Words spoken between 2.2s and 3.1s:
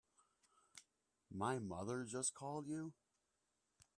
called you?